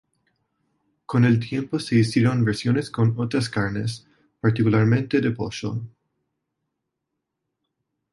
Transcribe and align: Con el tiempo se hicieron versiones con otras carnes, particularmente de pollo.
Con 1.05 1.25
el 1.25 1.39
tiempo 1.39 1.77
se 1.77 1.97
hicieron 1.97 2.43
versiones 2.43 2.89
con 2.89 3.13
otras 3.17 3.49
carnes, 3.49 4.07
particularmente 4.39 5.21
de 5.21 5.29
pollo. 5.29 5.79